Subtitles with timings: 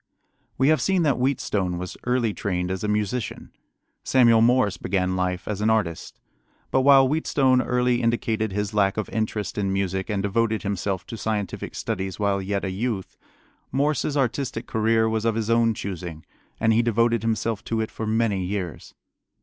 [0.57, 3.51] We have seen that Wheatstone was early trained as a musician.
[4.03, 6.19] Samuel Morse began life as an artist.
[6.71, 11.17] But while Wheatstone early indicated his lack of interest in music and devoted himself to
[11.17, 13.15] scientific studies while yet a youth,
[13.71, 16.25] Morse's artistic career was of his own choosing,
[16.59, 18.95] and he devoted himself to it for many years.